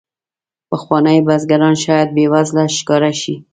[0.69, 3.35] پخواني بزګران شاید بې وزله ښکاره شي.